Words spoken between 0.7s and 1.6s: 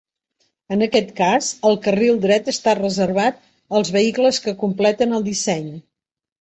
En aquest cas,